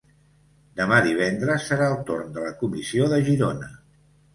Demà 0.81 1.01
divendres 1.09 1.69
serà 1.73 1.93
el 1.93 2.01
torn 2.11 2.35
de 2.41 2.49
la 2.49 2.59
comissió 2.67 3.15
de 3.17 3.25
Girona. 3.33 3.75